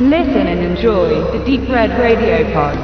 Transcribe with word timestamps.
Listen 0.00 0.46
and 0.46 0.60
enjoy 0.60 1.08
the 1.32 1.44
Deep 1.44 1.68
Red 1.68 1.90
Radio 1.98 2.44
Pod. 2.52 2.78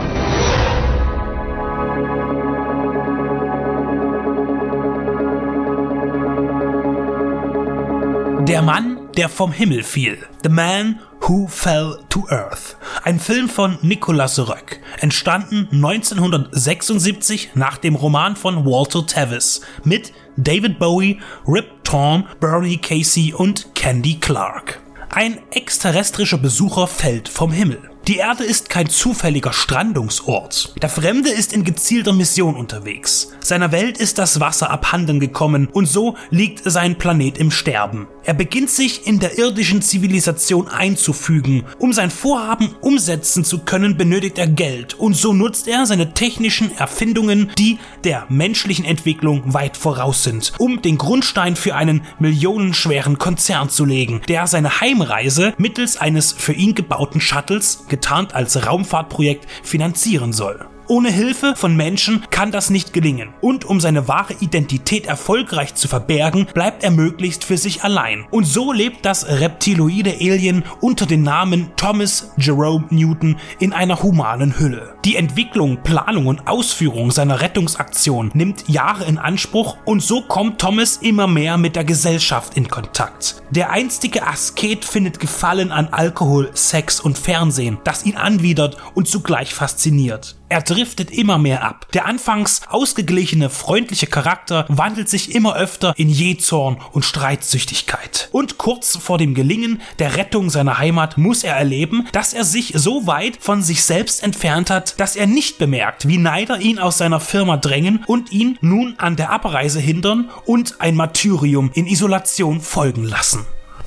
Der 8.49 8.63
Mann, 8.63 8.99
der 9.17 9.29
vom 9.29 9.53
Himmel 9.53 9.85
fiel. 9.85 10.19
The 10.43 10.49
Man 10.49 10.99
Who 11.21 11.47
Fell 11.47 12.01
to 12.09 12.27
Earth. 12.31 12.77
Ein 13.05 13.21
Film 13.21 13.49
von 13.49 13.79
Nicolas 13.83 14.41
Röck. 14.49 14.81
Entstanden 14.99 15.69
1976 15.71 17.51
nach 17.55 17.79
dem 17.79 17.95
Roman 17.95 18.35
von 18.35 18.67
Walter 18.67 19.07
Tevis. 19.07 19.61
Mit 19.85 20.13
David 20.37 20.81
Bowie, 20.81 21.21
Rip 21.47 21.85
Torn, 21.85 22.27
Bernie 22.41 22.79
Casey 22.79 23.33
und 23.33 23.73
Candy 23.77 24.19
Clark. 24.19 24.84
Ein 25.17 25.39
exterrestrischer 25.53 26.39
Besucher 26.39 26.89
fällt 26.89 27.29
vom 27.29 27.53
Himmel. 27.53 27.79
Die 28.09 28.17
Erde 28.17 28.43
ist 28.43 28.69
kein 28.69 28.89
zufälliger 28.89 29.53
Strandungsort. 29.53 30.75
Der 30.83 30.89
Fremde 30.89 31.31
ist 31.31 31.53
in 31.53 31.63
gezielter 31.63 32.13
Mission 32.13 32.57
unterwegs. 32.57 33.29
Seiner 33.39 33.71
Welt 33.71 33.97
ist 33.97 34.19
das 34.19 34.41
Wasser 34.41 34.71
abhanden 34.71 35.21
gekommen 35.21 35.69
und 35.73 35.87
so 35.87 36.17
liegt 36.31 36.63
sein 36.65 36.99
Planet 36.99 37.39
im 37.39 37.53
Sterben. 37.53 38.09
Er 38.27 38.35
beginnt 38.35 38.71
sich 38.71 39.07
in 39.07 39.19
der 39.19 39.39
irdischen 39.39 39.83
Zivilisation 39.83 40.69
einzufügen. 40.69 41.65
Um 41.79 41.93
sein 41.93 42.11
Vorhaben 42.11 42.75
umsetzen 42.81 43.45
zu 43.45 43.61
können, 43.61 43.97
benötigt 43.97 44.39
er 44.39 44.47
Geld 44.47 44.95
und 44.95 45.15
so 45.15 45.35
nutzt 45.35 45.69
er 45.69 45.85
seine 45.85 46.15
technischen 46.15 46.75
Erfindungen, 46.77 47.51
die 47.59 47.79
der 48.03 48.25
menschlichen 48.31 48.87
Entwicklung 48.87 49.53
weit 49.53 49.77
voraus 49.77 50.25
sind, 50.25 50.53
um 50.59 50.81
den 50.81 50.97
Grundstein 50.97 51.55
für 51.55 51.75
einen 51.75 52.03
millionenschweren 52.19 53.19
Konzern 53.19 53.69
zu 53.69 53.85
legen, 53.85 54.23
der 54.29 54.47
seine 54.47 54.81
Heimreise 54.81 55.53
mittels 55.59 55.99
eines 55.99 56.33
für 56.33 56.55
ihn 56.55 56.75
gebauten 56.75 57.21
Shuttles 57.21 57.85
getarnt 57.89 58.35
als 58.35 58.67
Raumfahrtprojekt 58.67 59.47
finanzieren 59.63 60.33
soll. 60.33 60.67
Ohne 60.87 61.11
Hilfe 61.11 61.55
von 61.57 61.75
Menschen 61.77 62.23
kann 62.31 62.51
das 62.51 62.69
nicht 62.69 62.93
gelingen. 62.93 63.33
Und 63.41 63.65
um 63.65 63.81
seine 63.81 64.07
wahre 64.07 64.35
Identität 64.41 65.07
erfolgreich 65.07 65.75
zu 65.75 65.89
verbergen, 65.89 66.47
bleibt 66.53 66.85
er 66.85 66.91
möglichst 66.91 67.45
für 67.45 67.57
sich 67.57 67.85
allein. 67.85 68.27
Und 68.31 68.45
so 68.45 68.73
lebt 68.73 69.05
das 69.05 69.27
reptiloide 69.27 70.15
Alien 70.21 70.63
unter 70.81 71.07
dem 71.07 71.23
Namen 71.23 71.71
Thomas 71.77 72.33
Jerome 72.37 72.87
Newton 72.91 73.37
in 73.59 73.73
einer 73.73 74.03
humanen 74.03 74.59
Hülle. 74.59 74.95
Die 75.05 75.17
Entwicklung, 75.17 75.79
Planung 75.83 76.27
und 76.27 76.47
Ausführung 76.47 77.11
seiner 77.11 77.41
Rettungsaktion 77.41 78.31
nimmt 78.35 78.69
Jahre 78.69 79.05
in 79.05 79.19
Anspruch 79.19 79.77
und 79.87 80.03
so 80.03 80.21
kommt 80.23 80.61
Thomas 80.61 80.99
immer 80.99 81.27
mehr 81.27 81.57
mit 81.57 81.77
der 81.77 81.85
Gesellschaft 81.85 82.57
in 82.57 82.69
Kontakt. 82.69 83.43
Der 83.51 83.71
einstige 83.71 84.27
Asket 84.27 84.85
findet 84.85 85.19
Gefallen 85.19 85.73
an 85.73 85.89
Alkohol, 85.91 86.51
Sex 86.55 87.01
und 87.01 87.17
Fernsehen, 87.17 87.79
das 87.85 88.05
ihn 88.05 88.17
anwidert 88.17 88.77
und 88.95 89.09
zugleich 89.09 89.55
fasziniert. 89.55 90.37
Er 90.49 90.61
driftet 90.61 91.11
immer 91.11 91.39
mehr 91.39 91.65
ab. 91.65 91.89
Der 91.95 92.07
anfangs 92.07 92.63
ausgeglichene, 92.69 93.49
freundliche 93.51 94.07
Charakter 94.07 94.67
wandelt 94.69 95.09
sich 95.09 95.35
immer 95.35 95.57
öfter 95.57 95.95
in 95.97 96.11
Jähzorn 96.11 96.77
und 96.93 97.05
Streitsüchtigkeit. 97.05 98.29
Und 98.31 98.59
kurz 98.59 98.97
vor 98.97 99.19
dem 99.19 99.35
Gelingen 99.35 99.81
der 99.99 100.17
Rettung 100.17 100.51
seiner 100.51 100.79
Heimat 100.79 101.17
muss 101.17 101.45
er 101.45 101.57
erleben, 101.57 102.07
dass 102.13 102.35
er 102.35 102.45
sich 102.45 102.73
so 102.77 103.07
weit 103.07 103.39
von 103.41 103.63
sich 103.63 103.85
selbst 103.85 104.23
entfernt 104.23 104.71
hat, 104.71 105.01
dass 105.01 105.17
er 105.17 105.27
nicht 105.27 105.59
bemerkt, 105.59 106.07
wie 106.09 106.19
Neider 106.19 106.61
ihn 106.61 106.79
aus 106.79 106.99
seiner 106.99 107.21
Firma 107.21 107.57
drängen 107.57 108.05
und 108.07 108.31
ihn 108.31 108.59
nun 108.61 108.95
an 108.99 109.17
der 109.17 109.31
Abreise 109.31 109.81
hindern 109.81 110.31
und 110.45 110.81
ein 110.81 110.95
Martyrium 110.95 111.71
in 111.75 111.87
Isolation 111.87 112.61
folgen 112.61 113.05
lassen. 113.05 113.47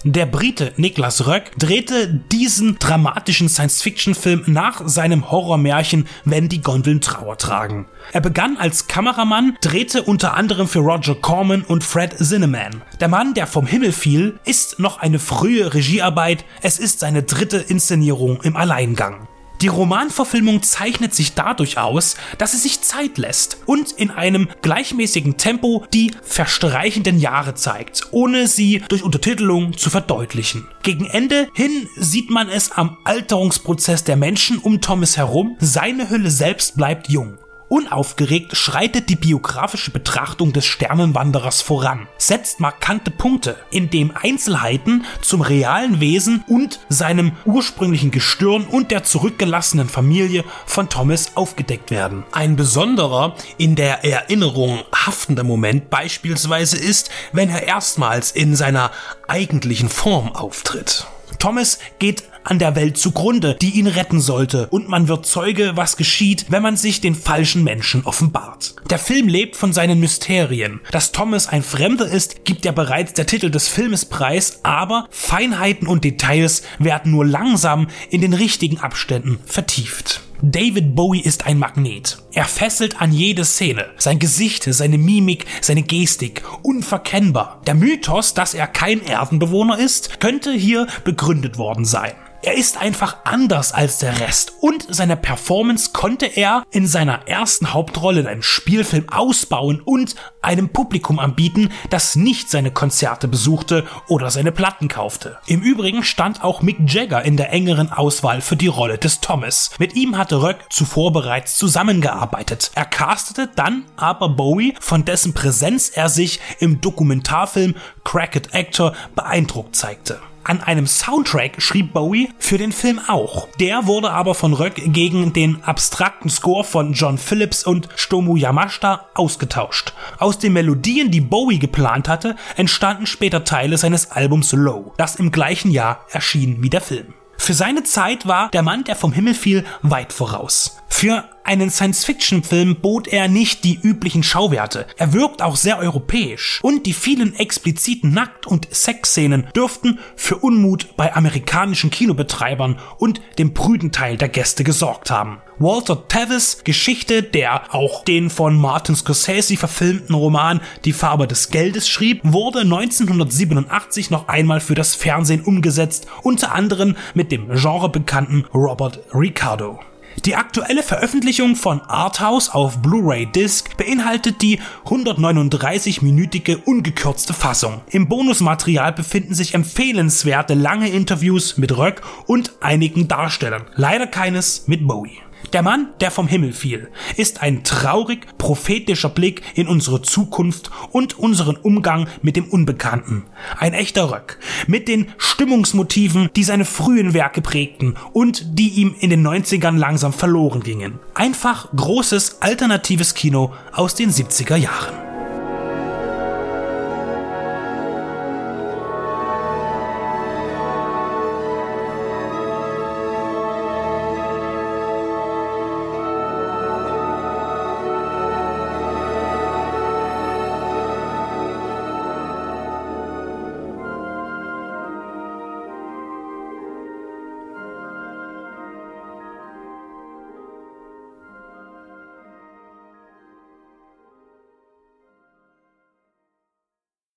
Der 0.10 0.26
Brite 0.26 0.72
Niklas 0.78 1.28
Röck 1.28 1.52
drehte 1.60 2.08
diesen 2.08 2.80
dramatischen 2.80 3.50
Science-Fiction-Film 3.50 4.44
nach 4.46 4.88
seinem 4.88 5.30
Horrormärchen 5.30 6.08
Wenn 6.24 6.48
die 6.48 6.62
Gondeln 6.62 7.02
Trauer 7.02 7.38
tragen. 7.38 7.88
Er 8.14 8.22
begann 8.22 8.56
als 8.56 8.88
Kameramann, 8.88 9.58
drehte 9.60 10.04
unter 10.04 10.34
anderem 10.34 10.70
für 10.70 10.80
Roger 10.80 11.16
Corman 11.16 11.64
und 11.64 11.84
Fred 11.84 12.18
Zinnemann. 12.18 12.84
Der 13.02 13.10
Mann, 13.10 13.34
der 13.34 13.48
vom 13.48 13.68
Himmel 13.68 13.92
fiel, 13.92 14.40
ist 14.46 14.80
noch 14.80 15.00
eine 15.00 15.20
frühe 15.20 15.74
Regiearbeit, 15.74 16.46
es 16.62 16.80
ist 16.80 17.02
seine 17.02 17.24
dritte 17.24 17.58
Inszenierung 17.58 18.42
im 18.44 18.56
Alleingang. 18.56 19.28
Die 19.62 19.68
Romanverfilmung 19.68 20.62
zeichnet 20.62 21.16
sich 21.16 21.34
dadurch 21.34 21.80
aus, 21.80 22.16
dass 22.38 22.52
sie 22.52 22.58
sich 22.58 22.82
Zeit 22.82 23.18
lässt 23.18 23.58
und 23.66 23.92
in 23.92 24.12
einem 24.12 24.48
gleichmäßigen 24.62 25.38
Tempo 25.38 25.86
die 25.94 26.12
verstreichenden 26.22 27.20
Jahre 27.20 27.56
zeigt, 27.56 28.08
ohne 28.12 28.48
sie 28.48 28.84
durch 28.88 29.04
Untertitelung 29.04 29.76
zu 29.76 29.90
verdeutlichen. 29.90 30.68
Gegen 30.84 31.06
Ende 31.06 31.48
hin 31.54 31.90
sieht 31.96 32.30
man 32.30 32.50
es 32.50 32.72
am 32.72 32.98
Alterungsprozess 33.04 34.04
der 34.04 34.16
Menschen 34.16 34.60
um 34.60 34.80
Thomas 34.80 35.18
herum, 35.18 35.58
seine 35.60 36.10
Hülle 36.10 36.30
selbst 36.30 36.78
bleibt 36.78 37.10
jung. 37.10 37.40
Unaufgeregt 37.70 38.56
schreitet 38.56 39.10
die 39.10 39.18
biografische 39.18 39.92
Betrachtung 39.92 40.54
des 40.54 40.66
Sternenwanderers 40.66 41.62
voran, 41.62 42.08
setzt 42.18 42.62
markante 42.62 43.12
Punkte, 43.12 43.58
indem 43.72 44.12
Einzelheiten 44.16 45.04
zum 45.22 45.42
realen 45.42 46.00
Wesen 46.00 46.46
und 46.48 46.80
seinem 46.88 47.34
ursprünglichen 47.46 48.12
Gestirn 48.12 48.64
und 48.64 48.92
der 48.92 49.04
zurückgelassenen 49.04 49.90
Familie 49.90 50.46
von 50.66 50.88
Thomas 50.88 51.36
aufgedeckt 51.36 51.92
werden. 51.92 52.24
Ein 52.32 52.56
besonderer, 52.56 53.36
in 53.58 53.76
der 53.76 54.06
Erinnerung 54.06 54.80
haftender 54.96 55.44
Moment 55.44 55.90
beispielsweise 55.90 56.78
ist, 56.78 57.10
wenn 57.34 57.50
er 57.50 57.64
erstmals 57.64 58.32
in 58.32 58.56
seiner 58.56 58.92
eigentlichen 59.28 59.90
Form 59.90 60.34
auftritt. 60.34 61.06
Thomas 61.40 61.80
geht 62.00 62.24
an 62.48 62.60
der 62.60 62.76
Welt 62.76 62.98
zugrunde, 62.98 63.58
die 63.62 63.72
ihn 63.72 63.88
retten 63.88 64.22
sollte, 64.22 64.68
und 64.68 64.90
man 64.90 65.08
wird 65.08 65.26
Zeuge, 65.26 65.74
was 65.76 65.98
geschieht, 65.98 66.46
wenn 66.50 66.64
man 66.64 66.78
sich 66.78 67.02
den 67.02 67.16
falschen 67.16 67.64
Menschen 67.64 68.06
offenbart. 68.06 68.76
Der 68.90 69.00
Film 69.00 69.28
lebt 69.28 69.56
von 69.56 69.74
seinen 69.74 70.00
Mysterien. 70.00 70.80
Dass 70.92 71.12
Thomas 71.12 71.48
ein 71.48 71.64
Fremder 71.64 72.08
ist, 72.08 72.46
gibt 72.46 72.66
ja 72.66 72.72
bereits 72.72 73.14
der 73.14 73.26
Titel 73.26 73.50
des 73.50 73.68
Filmes 73.68 74.06
preis, 74.06 74.62
aber 74.64 75.08
Feinheiten 75.12 75.88
und 75.88 76.04
Details 76.04 76.64
werden 76.80 77.12
nur 77.12 77.26
langsam 77.26 77.88
in 78.10 78.22
den 78.22 78.34
richtigen 78.34 78.80
Abständen 78.80 79.40
vertieft. 79.46 80.22
David 80.42 80.96
Bowie 80.96 81.22
ist 81.22 81.48
ein 81.48 81.58
Magnet. 81.58 82.20
Er 82.32 82.46
fesselt 82.46 83.02
an 83.02 83.12
jede 83.12 83.44
Szene. 83.44 83.88
Sein 83.98 84.20
Gesicht, 84.20 84.66
seine 84.70 85.00
Mimik, 85.00 85.46
seine 85.62 85.82
Gestik, 85.82 86.44
unverkennbar. 86.62 87.62
Der 87.66 87.74
Mythos, 87.74 88.36
dass 88.36 88.54
er 88.54 88.68
kein 88.68 89.04
Erdenbewohner 89.04 89.80
ist, 89.80 90.20
könnte 90.20 90.54
hier 90.54 90.86
begründet 91.04 91.58
worden 91.58 91.86
sein. 91.86 92.14
Er 92.44 92.56
ist 92.56 92.78
einfach 92.78 93.18
anders 93.24 93.72
als 93.72 93.98
der 93.98 94.20
Rest 94.20 94.54
und 94.62 94.86
seine 94.90 95.18
Performance 95.18 95.90
konnte 95.92 96.28
er 96.28 96.64
in 96.70 96.88
seiner 96.88 97.28
ersten 97.28 97.74
Hauptrolle 97.74 98.22
in 98.22 98.28
einem 98.28 98.44
Spielfilm 98.44 99.10
ausbauen 99.10 99.82
und 99.82 100.16
einem 100.42 100.70
Publikum 100.70 101.20
anbieten, 101.20 101.72
das 101.90 102.16
nicht 102.16 102.50
seine 102.50 102.72
Konzerte 102.72 103.28
besuchte 103.28 103.86
oder 104.08 104.30
seine 104.30 104.52
Platten 104.52 104.88
kaufte. 104.88 105.38
Im 105.48 105.62
Übrigen 105.62 106.04
stand 106.04 106.44
auch 106.44 106.62
Mick 106.62 106.78
Jagger 106.86 107.24
in 107.24 107.38
der 107.38 107.52
engeren 107.52 107.92
Auswahl 107.92 108.42
für 108.42 108.56
die 108.56 108.68
Rolle 108.68 109.00
des 109.00 109.20
Thomas. 109.20 109.72
Mit 109.80 109.96
ihm 109.96 110.16
hatte 110.16 110.42
Röck 110.42 110.58
zuvor 110.70 111.12
bereits 111.12 111.58
zusammengearbeitet. 111.58 112.72
Er 112.76 112.86
castete 112.86 113.50
dann 113.56 113.86
aber 113.98 114.30
Bowie, 114.30 114.76
von 114.80 115.06
dessen 115.06 115.34
Präsenz 115.34 115.90
er 115.90 116.08
sich 116.08 116.40
im 116.60 116.82
Dokumentarfilm 116.82 117.76
Cracked 118.04 118.54
Actor 118.54 118.94
beeindruckt 119.16 119.76
zeigte. 119.76 120.22
An 120.48 120.62
einem 120.62 120.88
Soundtrack 120.88 121.62
schrieb 121.62 121.92
Bowie 121.92 122.30
für 122.40 122.58
den 122.58 122.72
Film 122.72 123.02
auch. 123.06 123.50
Der 123.60 123.86
wurde 123.86 124.12
aber 124.12 124.34
von 124.34 124.54
Röck 124.54 124.82
gegen 124.94 125.34
den 125.34 125.62
abstrakten 125.66 126.30
Score 126.30 126.64
von 126.64 126.94
John 126.94 127.18
Phillips 127.18 127.66
und 127.66 127.90
Stomu 127.98 128.38
Yamashita 128.38 129.10
ausgetauscht. 129.14 129.92
Aus 130.20 130.40
den 130.40 130.54
Melodien, 130.54 131.12
die 131.12 131.20
Bowie 131.20 131.60
geplant 131.60 132.08
hatte, 132.08 132.38
entstanden 132.56 133.08
später 133.08 133.44
Teile 133.44 133.78
seines 133.78 134.12
Albums 134.12 134.54
Low, 134.54 134.94
das 134.96 135.18
im 135.18 135.32
gleichen 135.32 135.70
Jahr 135.70 136.06
erschien 136.12 136.64
wie 136.64 136.70
der 136.70 136.80
Film. 136.80 137.14
Für 137.38 137.54
seine 137.54 137.84
Zeit 137.84 138.26
war 138.26 138.50
der 138.50 138.64
Mann, 138.64 138.86
der 138.86 138.96
vom 138.96 139.12
Himmel 139.12 139.34
fiel, 139.34 139.66
weit 139.82 140.14
voraus. 140.14 140.78
Für 140.88 141.26
einen 141.44 141.70
Science-Fiction-Film 141.70 142.78
bot 142.82 143.08
er 143.08 143.28
nicht 143.28 143.64
die 143.64 143.80
üblichen 143.82 144.24
Schauwerte. 144.24 144.86
Er 144.98 145.14
wirkt 145.14 145.42
auch 145.42 145.56
sehr 145.56 145.80
europäisch. 145.80 146.60
Und 146.62 146.86
die 146.86 146.94
vielen 146.94 147.36
expliziten 147.36 148.14
Nackt- 148.14 148.48
und 148.48 148.68
Sexszenen 148.74 149.48
dürften 149.56 150.00
für 150.16 150.38
Unmut 150.38 150.98
bei 150.98 151.16
amerikanischen 151.16 151.90
Kinobetreibern 151.90 152.80
und 152.98 153.22
dem 153.38 153.54
prüden 153.54 153.92
Teil 153.92 154.18
der 154.18 154.30
Gäste 154.30 154.64
gesorgt 154.64 155.10
haben. 155.10 155.42
Walter 155.60 156.08
Tevis 156.08 156.64
Geschichte, 156.64 157.24
der 157.24 157.74
auch 157.74 158.04
den 158.04 158.30
von 158.30 158.58
Martin 158.58 158.96
Scorsese 158.96 159.58
verfilmten 159.58 160.16
Roman 160.16 160.62
Die 160.86 160.94
Farbe 160.94 161.28
des 161.28 161.50
Geldes 161.50 161.88
schrieb, 161.88 162.20
wurde 162.24 162.60
1987 162.60 164.10
noch 164.12 164.28
einmal 164.28 164.60
für 164.60 164.76
das 164.76 164.96
Fernsehen 164.96 165.42
umgesetzt, 165.42 166.08
unter 166.24 166.54
anderem 166.54 166.96
mit 167.14 167.32
dem 167.32 167.48
genrebekannten 167.48 168.46
Robert 168.54 169.00
Ricardo. 169.14 169.80
Die 170.26 170.36
aktuelle 170.36 170.84
Veröffentlichung 170.84 171.56
von 171.56 171.82
Arthouse 171.82 172.50
auf 172.50 172.82
Blu-ray 172.82 173.28
Disc 173.28 173.78
beinhaltet 173.78 174.42
die 174.42 174.60
139-minütige 174.86 176.64
ungekürzte 176.64 177.34
Fassung. 177.34 177.82
Im 177.90 178.10
Bonusmaterial 178.10 178.94
befinden 178.94 179.36
sich 179.36 179.54
empfehlenswerte 179.54 180.54
lange 180.54 180.90
Interviews 180.90 181.58
mit 181.58 181.78
Röck 181.78 182.02
und 182.26 182.52
einigen 182.62 183.08
Darstellern. 183.08 183.68
Leider 183.76 184.08
keines 184.08 184.68
mit 184.68 184.88
Bowie. 184.88 185.20
Der 185.54 185.62
Mann, 185.62 185.90
der 186.02 186.12
vom 186.12 186.28
Himmel 186.28 186.52
fiel, 186.52 186.90
ist 187.16 187.42
ein 187.42 187.64
traurig 187.64 188.28
prophetischer 188.38 189.10
Blick 189.10 189.42
in 189.56 189.68
unsere 189.68 190.02
Zukunft 190.02 190.72
und 190.92 191.18
unseren 191.18 191.56
Umgang 191.56 192.08
mit 192.22 192.36
dem 192.36 192.46
Unbekannten. 192.46 193.24
Ein 193.58 193.74
echter 193.74 194.12
Röck. 194.12 194.40
Mit 194.68 194.88
den 194.88 195.08
Stimmungsmotiven, 195.18 196.30
die 196.36 196.44
seine 196.44 196.66
frühen 196.66 197.14
Werke 197.14 197.42
prägten 197.42 197.96
und 198.12 198.60
die 198.60 198.70
ihm 198.70 198.96
in 199.00 199.10
den 199.10 199.26
90ern 199.26 199.78
langsam 199.78 200.12
verloren 200.12 200.62
gingen. 200.64 201.00
Einfach 201.14 201.70
großes 201.76 202.42
alternatives 202.42 203.14
Kino 203.14 203.54
aus 203.72 203.96
den 203.96 204.12
70er 204.12 204.58
Jahren. 204.58 204.97